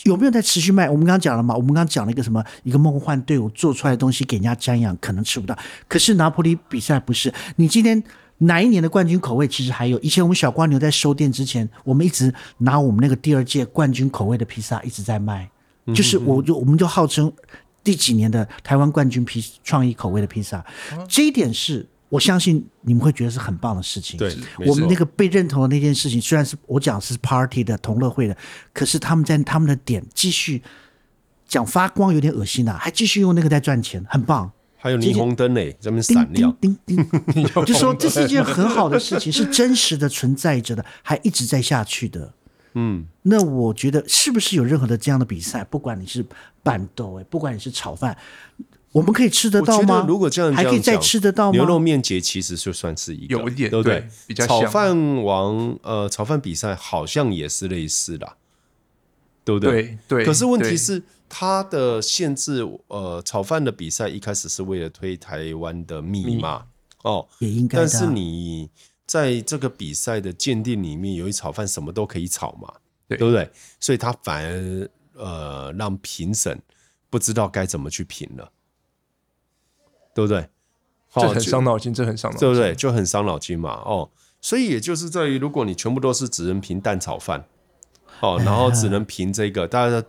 [0.05, 0.89] 有没有在持续卖？
[0.91, 1.55] 我们刚刚讲了嘛？
[1.55, 2.45] 我们刚刚讲了一个什么？
[2.63, 5.59] 一个梦幻队伍做出来的东西给人家瞻仰，可能吃不到。
[5.89, 8.05] 可是拿破里比赛不是，你今天。
[8.39, 9.99] 哪一年的冠军口味其实还有？
[10.01, 15.51] 以前我们小蜗牛在收店之前，我们一直拿我们那个第二届冠军口味的披萨一直在卖，
[15.95, 17.33] 就是我就我们就号称
[17.83, 20.65] 第几年的台湾冠军披创意口味的披萨。
[21.09, 24.19] 这一点是我相信你们会觉得是很棒的事情。
[24.19, 28.37] 对，我们那个被认同的那件事情，虽然是我讲是 party 的同乐会的，
[28.75, 30.63] 可是他们在他们的点继续
[31.49, 34.53] 讲发光，有点恶心呐、啊，还继续用那个在赚钱，很棒。
[34.87, 36.97] 还有霓虹灯呢，这边闪亮，叮叮
[37.35, 42.33] 叮， 就说这是一件很好的事情，是真实的存在着的，还一直在下去的。
[42.75, 45.65] 嗯，那我觉得是不是有任何的这样的比赛？
[45.65, 46.25] 不管你是
[46.63, 48.17] 板豆哎，不管你是炒饭，
[48.93, 50.05] 我们可以吃得到吗？
[50.07, 51.59] 如果这样，还可以再吃得到吗？
[51.59, 54.01] 牛肉面节其实就算是一个，有一点对不对？
[54.01, 58.37] 对比较炒饭王，呃，炒饭比赛好像也是类似的，
[59.47, 59.83] 对不对？
[59.83, 60.25] 对对。
[60.27, 61.03] 可是问题是。
[61.29, 66.67] 它的限制，呃，炒饭的比赛一开始是为了推台湾的米嘛，
[67.03, 67.79] 哦，也应该。
[67.79, 68.71] 但是你
[69.05, 72.73] 在这个比赛的鉴定里面，由于炒饭什么都可以炒嘛，
[73.09, 73.51] 对，对不对？
[73.81, 76.63] 所以他反而呃让评审
[77.11, 78.53] 不知道该怎么去评了，
[80.15, 80.49] 对不对？
[81.13, 82.73] 这很伤脑筋，这很伤脑筋，对不对？
[82.77, 83.83] 就很伤脑筋嘛。
[83.85, 84.09] 哦，
[84.41, 87.49] 所以也就是在于，如果你全部都是只能评蛋炒饭，
[88.21, 90.03] 哦，然后只能凭这个，大家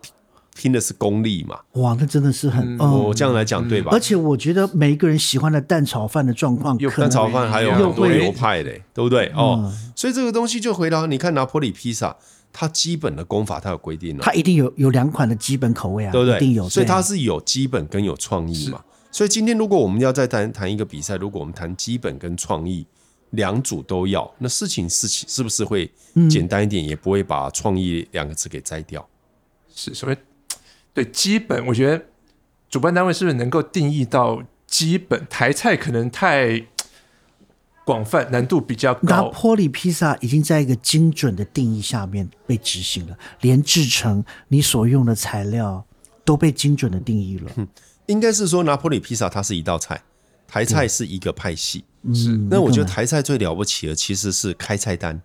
[0.55, 1.59] 拼的是功力嘛。
[1.73, 2.77] 哇，那真的是很……
[2.79, 3.91] 我这样来讲、嗯、对吧？
[3.91, 9.31] 而且我觉得每一个人喜欢的蛋炒饭的状况，有蛋炒饭还有很多流派嘞，对不对？
[9.35, 12.15] 哦，所以这个东西就回到你看拿坡里披萨，
[12.51, 16.37] 它基本的功法它有规定了，它一定有有两款的基本口味啊，对不对？
[16.37, 18.81] 一定有，所以它是有基本跟有创意嘛。
[19.11, 22.85] 所以今天如果我们要再谈谈一个比赛，如果我们谈基本跟创意
[23.31, 25.91] 两组都要，那事情是是不是会
[26.29, 29.07] 简单一点，嗯、也不会把创意两个字给摘掉？
[29.73, 30.17] 是，所谓
[30.93, 32.05] 对基本，我觉得
[32.69, 35.25] 主办单位是不是能够定义到基本？
[35.29, 36.65] 台菜可能太
[37.85, 39.01] 广泛，难度比较高。
[39.01, 45.85] 拿坡里披萨已经在一个精准的定义下面被执行了，连制成你所用的材料
[46.25, 47.51] 都被精准的定义了。
[47.57, 47.67] 嗯
[48.07, 50.01] 应该是说拿坡里披萨它是一道菜，
[50.47, 51.83] 台菜是一个派系。
[52.13, 55.21] 是，那我觉得台菜最了不起的其实是开菜单。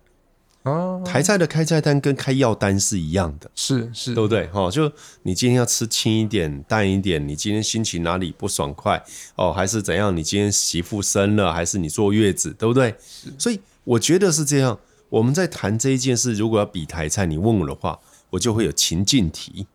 [0.63, 4.49] 哦，台菜的开菜单跟开药单是一样的，是是，对不对？
[4.53, 4.89] 哦，就
[5.23, 9.03] 你今天要吃轻一点、淡一点，你今天心情哪里不爽快
[9.35, 10.15] 哦，还是怎样？
[10.15, 12.95] 你今天媳妇生了，还是你坐月子，对不对？
[13.37, 14.79] 所以我觉得是这样。
[15.09, 19.67] 我们在谈这一件事，如果要比台菜，你问我的话，我就会有情境题。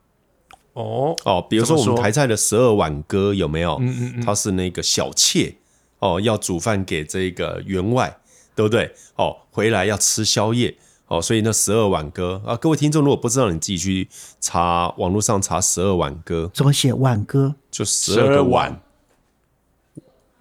[0.78, 3.76] 哦哦，比如说我们台菜的十二碗歌有没有？
[3.80, 5.56] 嗯嗯嗯，它是那个小妾
[5.98, 8.18] 哦，要煮饭给这个员外，
[8.54, 8.92] 对不对？
[9.16, 10.76] 哦，回来要吃宵夜
[11.08, 14.08] 哦，所以那十二碗歌啊，各位听众如果不知道，你自己去
[14.40, 17.56] 查网络上查十二碗歌，怎么写碗歌？
[17.70, 18.80] 就十二个碗。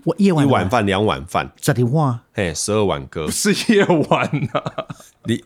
[0.07, 4.87] 我一碗一碗饭两碗饭，这里话，嘿，十二碗鸽不是夜晚呐、啊，
[5.25, 5.43] 你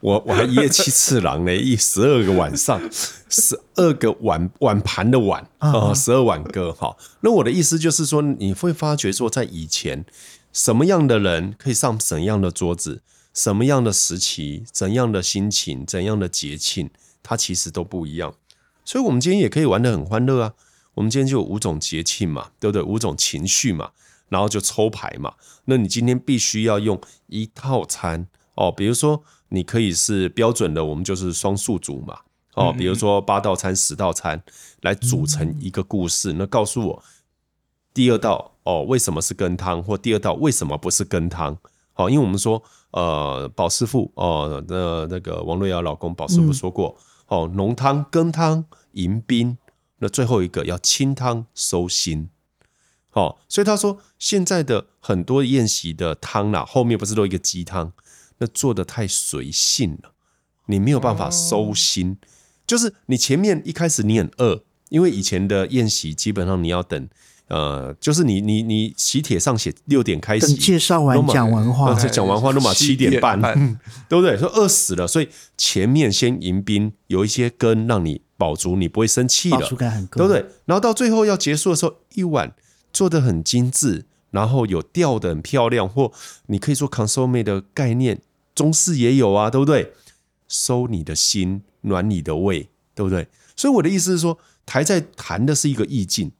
[0.00, 2.80] 我我还一夜七次郎呢，一十二个晚上，
[3.28, 6.96] 十二个碗碗盘的碗啊，十二碗歌哈。
[7.20, 10.04] 那我的意思就是说，你会发觉说，在以前，
[10.52, 16.90] 什么样的人可以上怎样的桌子，什么样的时期，怎样的心情，怎样的节庆，
[17.22, 18.34] 它其实都不一样。
[18.84, 20.54] 所以，我们今天也可以玩得很欢乐啊。
[20.94, 22.82] 我们今天就有五种节庆嘛，对不对？
[22.82, 23.90] 五种情绪嘛，
[24.28, 25.34] 然后就抽牌嘛。
[25.64, 28.26] 那你今天必须要用一套餐
[28.56, 32.18] 哦，比如说你可以是标准的，我们就是双数组嘛，
[32.54, 34.42] 哦，比如说八道餐、十道餐
[34.82, 36.34] 来组成一个故事。
[36.34, 37.02] 那告诉我
[37.94, 39.82] 第二道哦，为什么是羹汤？
[39.82, 41.56] 或第二道为什么不是羹汤？
[41.94, 49.56] 好，因为我们说呃，宝师傅哦，那那个王瑞瑶老公宝师傅说过哦，浓汤、羹汤、迎宾。
[50.02, 52.28] 那最后一个要清汤收心，
[53.08, 57.92] 好，所以他说现在的很多宴席的汤啦，后面不是都一个鸡汤，
[58.38, 60.12] 那做的太随性了，
[60.66, 62.18] 你没有办法收心，
[62.66, 67.08] 就是你前面一开始你很饿，因为以前的宴席基本上你要等。
[67.48, 73.40] 呃，就是你你你喜帖上写六点开始，介绍完讲完话，讲完话都嘛七点半，
[74.08, 74.38] 对不对？
[74.38, 75.28] 说饿死了，所以
[75.58, 80.46] 前面先迎宾，有一些羹让你饱足，你不会生气了，对不对？
[80.64, 82.54] 然后到最后要结束的时候，一碗
[82.90, 86.10] 做的很精致，然后有吊的很漂亮，或
[86.46, 88.22] 你可以说 consomme 的概念，
[88.54, 89.92] 中式也有啊，对不对？
[90.48, 93.28] 收你的心，暖你的胃，对不对？
[93.54, 96.32] 所以我的意思是说，台在谈的是一个意境。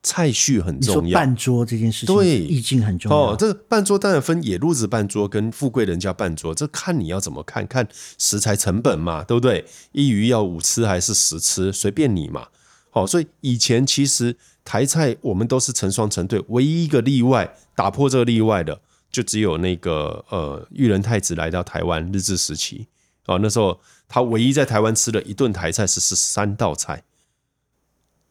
[0.00, 3.32] 菜序很重要，你说办桌这件事情，对，意境很重要。
[3.32, 9.64] 哦，这个办桌当然分野路子办桌跟富贵人家办桌，这看你要怎么看，看食材成本嘛，对不对？
[9.92, 12.46] 一鱼要五吃还是十吃，随便你嘛。
[12.90, 18.80] 好，所以以前其实台菜我们都是成双成对，唯一一个例外打破这个例外的，
[19.10, 22.86] 就只有那个呃裕仁太子来到台湾日治时期，
[23.26, 27.02] 哦，那时候他唯一在台湾吃的一顿台菜是十三道菜，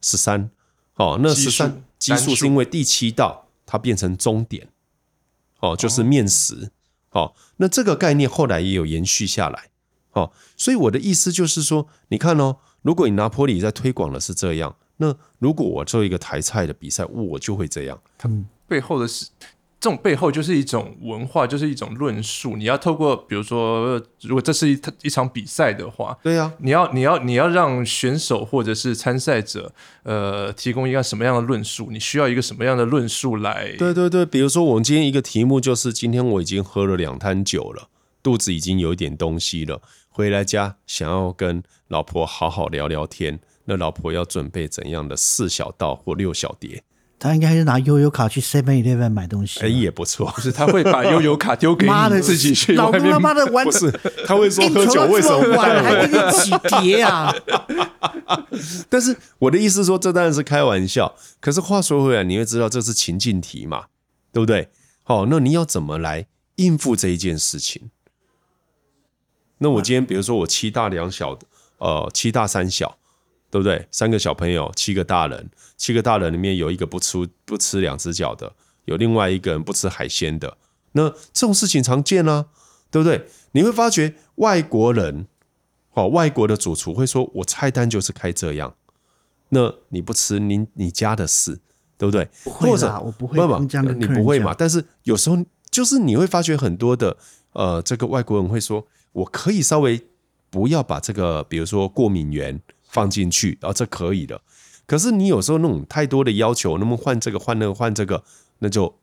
[0.01, 0.49] 十三。
[0.97, 4.67] 哦，那十三奇数是因为第七道它变成终点，
[5.62, 6.71] 哦，就是面食。
[7.12, 9.69] 哦，那这个概念后来也有延续下来。
[10.12, 17.99] 哦，所以我的意思就是说，你看哦，如果你拿坡里在推广的是这样，那如果我做一个台菜的比赛，我就会这样。
[18.17, 19.27] 他们背后的是。
[19.80, 22.58] 这种背后就是一种文化，就是一种论述。
[22.58, 29.71] 你要透过，比如说，如果这是一一场比赛的话，对呀、啊，你要你要你要让选手或者是参赛者，
[30.02, 31.90] 呃，提供一个什么样的论述？
[31.92, 33.71] 你需要一个什么样的论述来？
[33.78, 37.90] 对对对，比如说我们今天一个题目就是，今天我已经喝了两摊酒了，
[38.23, 46.82] 肚子已经有一点东西了，回来家想要跟老婆好好聊聊天，那老婆要准备怎样的四小道或六小碟？
[47.20, 50.32] 他应该是拿悠游卡去 Seven Eleven 买东西，哎，也不错。
[50.36, 53.92] 不是，他会把悠游卡丢给你自己去老公他妈的玩，不是，
[54.28, 57.34] 他会说喝酒为什么不玩，还给你几碟啊？
[58.88, 61.15] 但是我的意思是说，这当然是开玩笑。
[61.40, 63.86] 可是话说回来，你会知道这是情境题嘛，
[64.32, 64.70] 对不对？
[65.02, 67.90] 好，那你要怎么来应付这一件事情？
[69.58, 71.48] 那我今天比如说我七大两小的，
[71.80, 73.00] 呃，七大三小。
[73.50, 73.87] 对不对？
[73.91, 78.54] 三个小朋友，七个大人，七个大人里面有一个不吃不吃两只脚的，
[78.85, 80.58] 有另外一个人不吃海鲜的。
[80.91, 82.48] 那这种事情常见啊，
[82.91, 83.27] 对不对？
[83.54, 85.27] 你会发觉外国人，
[85.93, 88.75] 哦，外国的主厨会说：“我菜单就是开这样。”
[89.50, 91.60] 那你不吃，你你家的事，
[91.98, 92.27] 对不对？
[92.43, 93.37] 不会或者我不会
[93.67, 94.54] 这样，你不会嘛？
[94.58, 95.37] 但是有时候
[95.71, 97.15] 就是你会发觉很多的
[97.54, 100.06] 呃，这个外国人会说：“我可以稍微
[100.50, 102.60] 不要把这个，比如说过敏原。”
[102.98, 104.41] 放进去，然后这可以的。
[104.87, 108.23] 可是你有时候那种太多的要求，那么换这个换那个换这个，
[108.58, 108.98] 那就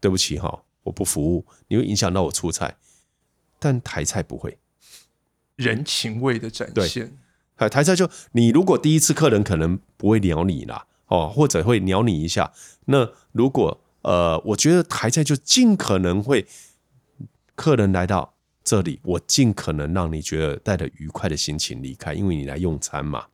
[0.00, 2.76] 对不起哈，我不服务，你会影响到我出菜。
[3.58, 4.58] 但台菜不会，
[5.56, 7.16] 人情味的展现。
[7.56, 12.52] 对，台菜就你如果第一次客人可能不会鸟你啦，哦，或者会鸟你一下。
[12.84, 16.46] 那如果呃，我觉得台菜就尽可能会
[17.54, 18.31] 客人来到。
[18.64, 23.26] 这里我尽可能让你觉得带着愉快的心情离开，因为你来用餐嘛。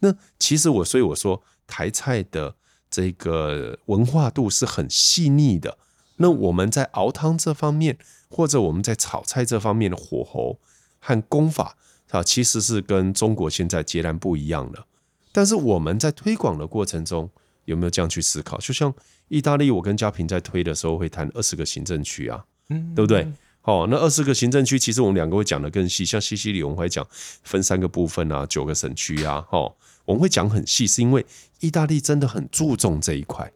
[0.00, 2.54] 那其实我所以我说台菜的
[2.90, 5.78] 这个文化度是很细腻的。
[6.16, 7.96] 那我们在熬汤这方面，
[8.28, 10.58] 或者我们在炒菜这方面的火候
[10.98, 11.76] 和功法
[12.10, 14.84] 啊，其实是跟中国现在截然不一样的。
[15.32, 17.30] 但是我们在推广的过程中，
[17.64, 18.58] 有没有这样去思考？
[18.58, 18.92] 就像
[19.28, 23.26] 意大利，我跟嘉平在推的时候会谈二十个行政区啊，嗯，对不对？
[23.62, 26.04] 哦，那二十个行政区，其实我们两个会讲得更细。
[26.04, 27.06] 像西西里，我们会讲
[27.42, 31.24] 分三个部分啊，九个省区啊，哦，我们会讲很细，是因为
[31.60, 33.52] 意大利真的很注重这一块，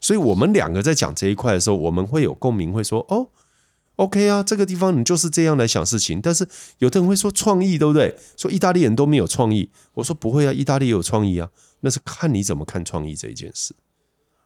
[0.00, 3.28] 所以我们两个在讲这一块的时候，我们会有共鸣，会说哦
[3.96, 6.20] ，OK 啊，这个地方你就是这样来想事情。
[6.20, 8.16] 但是有的人会说创意，对不对？
[8.36, 13.74] 说意大利人都没有创意，我说不会啊，意大利有创意啊，那是看你怎么看创意这一件事。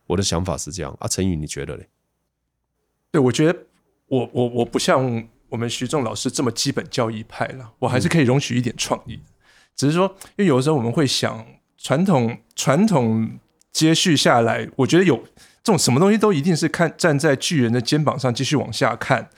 [0.06, 1.86] 我的想法是这样啊，陈宇你觉得嘞？
[3.12, 3.58] 对，我觉得。
[4.08, 9.18] 我我我不像我们徐仲老师这么基本教义派了，我还是可以容许一点创意。
[9.74, 11.44] 只是说，因为有的时候我们会想
[11.76, 13.38] 传统传统
[13.72, 15.16] 接续下来，我觉得有
[15.62, 19.28] 这种什么东西都一定是看站在巨人的肩膀上继续往下看，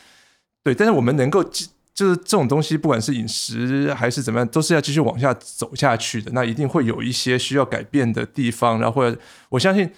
[0.63, 0.75] 对。
[0.75, 6.31] 但是我们能够就是这种东西，不管是饮食还是怎么样，都是要继续往下走下去的。
[6.33, 9.03] 那一定会有一些需要改变的地方，然后
[9.49, 9.91] 我相信。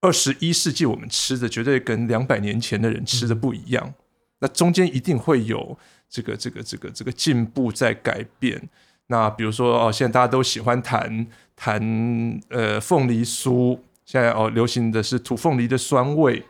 [0.00, 3.94] 二十一世纪，我们吃的绝对跟两百年前的人吃的不一样。
[4.40, 5.76] 那中间一定会有
[6.08, 8.68] 这个、这个、这个、这个进步在改变。
[9.08, 11.26] 那比如说哦，现在大家都喜欢谈
[11.56, 16.44] 谈呃凤梨酥，现在哦流行的是土凤梨的酸味。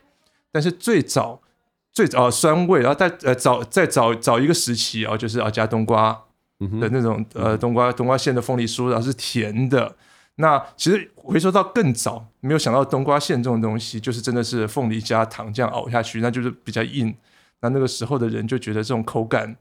[0.53, 1.41] 但是最早
[1.93, 6.13] 最早、哦、酸味，然后再呃早再早早一个时期啊、哦，就是啊加冬瓜
[6.59, 9.97] 的那种呃冬瓜冬瓜馅的凤梨酥，然后是甜的。
[10.41, 17.13] 那其实回收到更早，没有想到冬瓜馅这种东西，就是真的是凤梨加糖这样熬下去，那就是比较硬。
[17.61, 19.57] 那那个时候的人就觉得这种口感，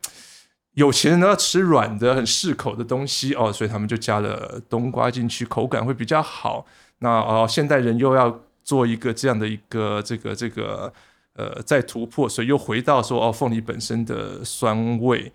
[0.74, 6.64] 有钱人都要吃软的、很适口的东西哦，所以他们就加了冬瓜进去，口感会比较好。
[7.00, 10.94] 那哦，现代人又要做一个这样的一个这个这个
[11.34, 15.32] 呃再突破，所以又回到说哦，凤梨本身的酸味。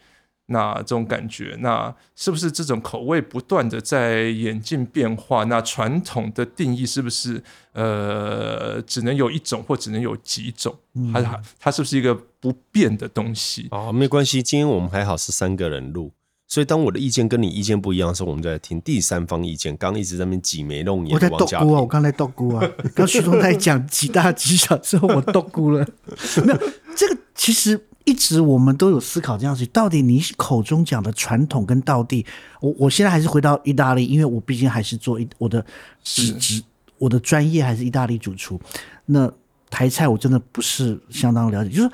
[0.46, 5.44] 那这种感觉，那是不是这种口味不断的在演进变化？
[5.44, 10.76] 那传统的定义是不是呃只能有一种或只能有几种？
[11.12, 13.68] 它、嗯、它是不是一个不变的东西？
[13.70, 16.10] 哦，没关系，今天我们还好是三个人录，
[16.46, 19.74] 所以当我的意见跟你意见不一样的时候，我们就来听第三方意见。
[19.76, 25.86] 刚刚一直在那边挤眉弄眼，我在度估啊，我刚才度估啊， 刚徐总在讲几大几小之后，我度估了，
[26.44, 26.58] 没有
[26.94, 27.86] 这个其实。
[28.04, 32.24] 一直我们都有思考这样子，到底你口中讲的传统跟道地，
[32.60, 35.64] 我我现在还是回到意大利，因为我毕竟还是做一我的
[36.02, 36.62] 职职，
[36.98, 38.60] 我的专业还是意大利主厨。
[39.06, 39.32] 那
[39.70, 41.90] 台菜我真的不是相当了解，就是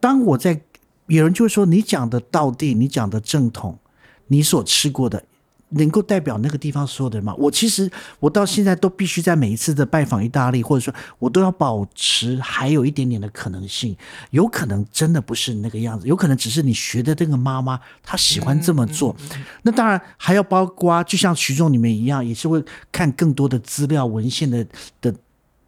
[0.00, 0.60] 当我在
[1.06, 3.78] 有人就会说你讲的道地，你讲的正统，
[4.28, 5.22] 你所吃过的。
[5.72, 7.34] 能够代表那个地方所有的人吗？
[7.36, 13.96] 我其实我到现在都必须在每一次的拜访意大利，或者说我都要保持还有一点点的可能性，
[14.30, 19.14] 有可能真的不是那个样子，有可能只是你学的这个妈妈她喜欢这么做。
[19.62, 24.66] 那当然还要包括，就像徐总你们一样，也是会看更多的资料文献的
[25.00, 25.14] 的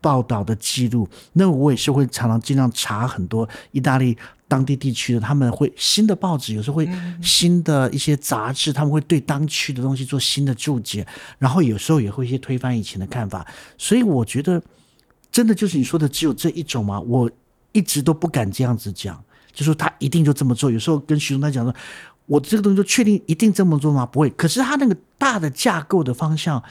[0.04, 4.14] 报道的记录，那我也是会常常经常查很多意大利
[4.46, 6.86] 当地地区的，他们会新的报纸，有时候会
[7.22, 11.06] 新的一些杂志，他们会对当区的东西做新的注解，
[11.38, 13.46] 然后有时候也会一些推翻以前的看法。
[13.78, 14.62] 所以我觉得，
[15.32, 17.00] 真的就是你说的只有这一种吗？
[17.00, 17.30] 我
[17.72, 19.18] 一直都不敢这样子讲，
[19.54, 20.70] 就说他一定就这么做。
[20.70, 21.74] 有时候跟徐总他讲说，
[22.26, 24.04] 我这个东西就确定一定这么做吗？
[24.04, 24.28] 不会。
[24.28, 26.62] 可是他那个大的架构的方向。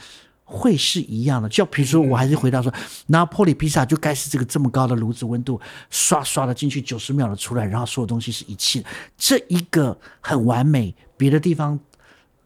[0.44, 2.72] 会是一样的，就比如说，我还是回答说，
[3.06, 8.84] 拿破里披萨就该是这个这么高的炉子温度，刷刷的进去九十秒的出来，然后所有东西是一气，
[9.16, 11.80] 这一个很完美，别的地方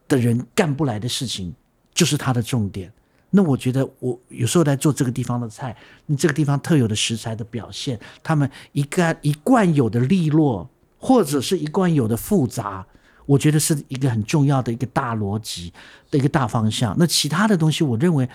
[0.06, 1.52] 的人干不来的事情，
[1.92, 2.92] 就是它的重点。
[3.30, 5.76] 那我觉得，我有时候在做这个地方的菜，
[6.06, 12.86] 你这个地方特有的食材的表现，他们一贯一贯有的利落，或者是一贯有的复杂。
[13.28, 15.70] 我觉得是一个很重要的一个大逻辑
[16.10, 16.96] 的一个大方向。
[16.98, 18.26] 那其他的东西，我认为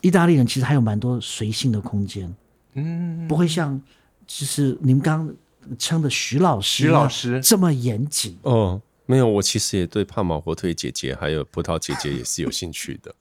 [0.00, 2.34] 意大利人其实还有蛮多随性的空间，
[2.72, 3.78] 嗯，不会像
[4.26, 8.38] 就是你们刚刚称的徐老师、徐老师这么严谨。
[8.40, 13.14] 哦，没有，我其实也对帕玛火腿姐姐还有葡萄姐姐也是有兴趣的。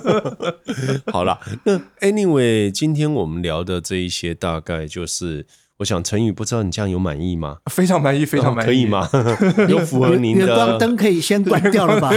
[1.10, 5.46] 好了，那 anyway，今天我们聊的这一些大概就是。
[5.78, 7.58] 我想陈宇，不知道你这样有满意吗？
[7.70, 9.06] 非常满意，非常满意，可以吗？
[9.68, 10.46] 有符合您的。
[10.46, 12.10] 远光灯可以先关掉了吧？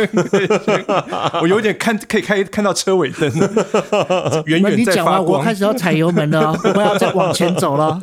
[1.44, 3.30] 我有点看，可以开看到车尾灯，
[4.46, 5.26] 远远在发光。
[5.26, 8.00] 我开始要踩油门了， 我要再往前走了。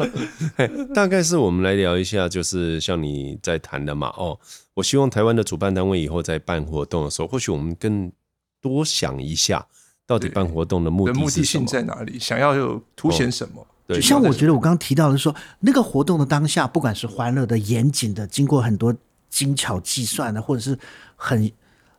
[0.94, 4.12] 大概是我们来聊一下，就是像你在谈的嘛。
[4.18, 4.38] 哦，
[4.74, 8.12] 我希望台湾的主办单位以后在办活动的时候，或许我们更
[8.60, 9.64] 多想一下，
[10.06, 12.18] 到底办活动的目的目的性在哪里？
[12.18, 13.62] 想要有凸显什么？
[13.62, 18.94] 哦就像我觉得我刚刚提到的说，那个活动的当下，不管是欢乐的、严谨的，经过很多
[19.30, 20.76] 精巧计算的，或者是
[21.14, 21.50] 很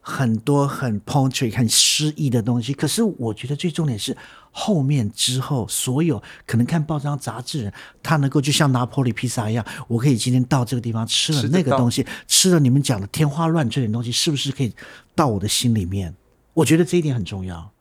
[0.01, 2.73] 很多很 poetry、很诗意的东西。
[2.73, 4.15] 可是我觉得最重点是
[4.51, 7.73] 后面之后，所有可能看报章杂志人，
[8.03, 14.73] 他能够就像拿破里披萨一样，我可以今天到这个地方吃了那个东西，吃了你们讲的天花乱坠的东西，是不是可以
[15.15, 16.13] 到我的心里面？
[16.53, 17.71] 我觉得这一点很重要。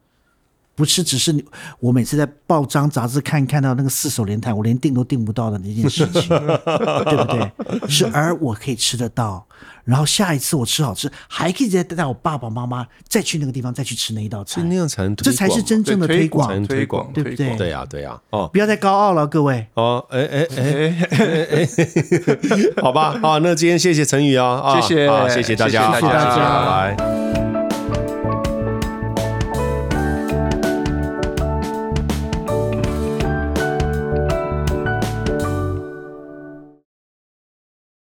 [0.77, 1.35] 不是，只是
[1.81, 7.89] 我每次在报章杂志看看到那个四手联弹，我连订都订不到的那件事情， 对不对？
[7.89, 9.47] 是而我可以吃得到，
[9.85, 17.57] 然后下一次我吃好吃，还可以再带我爸爸妈妈再去那个地方再去吃那一道菜，那样才能这才是真正的推广，推广，对不对？
[17.57, 18.21] 对呀，对呀。
[18.31, 19.67] 哦，不要再高傲了，各位。
[19.75, 21.69] 哦，哎哎哎哎哎，
[22.83, 27.46] 好吧，好，那今天谢谢陈宇啊，谢谢，谢谢大家，谢谢大家，拜拜。